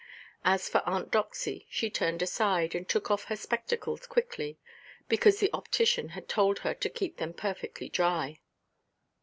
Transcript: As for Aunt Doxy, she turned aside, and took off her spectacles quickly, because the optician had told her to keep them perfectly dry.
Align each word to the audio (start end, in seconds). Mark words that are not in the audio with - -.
As 0.43 0.67
for 0.67 0.81
Aunt 0.89 1.11
Doxy, 1.11 1.67
she 1.69 1.91
turned 1.91 2.23
aside, 2.23 2.73
and 2.73 2.89
took 2.89 3.11
off 3.11 3.25
her 3.25 3.35
spectacles 3.35 4.07
quickly, 4.07 4.57
because 5.07 5.39
the 5.39 5.53
optician 5.53 6.09
had 6.17 6.27
told 6.27 6.57
her 6.65 6.73
to 6.73 6.89
keep 6.89 7.17
them 7.17 7.33
perfectly 7.33 7.87
dry. 7.87 8.39